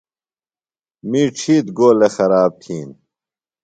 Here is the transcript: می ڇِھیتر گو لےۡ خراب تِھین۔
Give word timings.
می 1.09 1.21
ڇِھیتر 1.37 1.67
گو 1.77 1.87
لےۡ 1.99 2.11
خراب 2.15 2.51
تِھین۔ 2.61 2.89